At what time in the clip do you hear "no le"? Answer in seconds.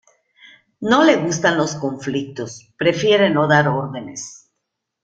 0.79-1.15